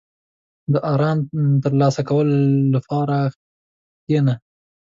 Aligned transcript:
•د 0.73 0.75
آرام 0.93 1.17
ترلاسه 1.63 2.01
کولو 2.09 2.37
لپاره 2.75 3.17
کښېنه. 4.03 4.35